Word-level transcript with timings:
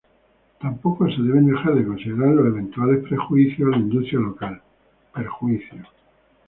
Tampoco 0.59 1.07
se 1.11 1.21
deben 1.21 1.45
dejar 1.45 1.75
de 1.75 1.85
considerar 1.85 2.29
los 2.33 2.47
eventuales 2.47 3.07
perjuicios 3.07 3.67
a 3.67 3.71
la 3.77 3.83
industria 3.83 4.19
local. 4.19 4.59